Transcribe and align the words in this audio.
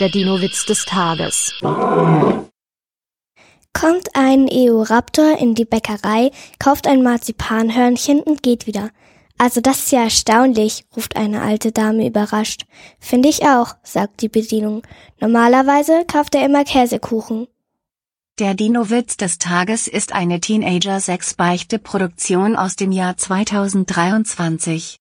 Der 0.00 0.08
Dino-Witz 0.08 0.66
des 0.66 0.86
Tages. 0.86 1.54
Kommt 3.72 4.08
ein 4.14 4.48
Eoraptor 4.48 5.38
in 5.38 5.54
die 5.54 5.64
Bäckerei, 5.64 6.32
kauft 6.58 6.88
ein 6.88 7.04
Marzipanhörnchen 7.04 8.20
und 8.20 8.42
geht 8.42 8.66
wieder. 8.66 8.90
Also 9.38 9.60
das 9.60 9.78
ist 9.78 9.92
ja 9.92 10.02
erstaunlich, 10.02 10.84
ruft 10.96 11.14
eine 11.14 11.42
alte 11.42 11.70
Dame 11.70 12.08
überrascht. 12.08 12.64
Finde 12.98 13.28
ich 13.28 13.44
auch, 13.44 13.76
sagt 13.84 14.22
die 14.22 14.28
Bedienung. 14.28 14.82
Normalerweise 15.20 16.04
kauft 16.10 16.34
er 16.34 16.44
immer 16.44 16.64
Käsekuchen. 16.64 17.46
Der 18.40 18.54
Dino-Witz 18.54 19.16
des 19.16 19.38
Tages 19.38 19.86
ist 19.86 20.12
eine 20.12 20.40
Teenager-6-Beichte-Produktion 20.40 22.56
aus 22.56 22.74
dem 22.74 22.90
Jahr 22.90 23.16
2023. 23.16 24.92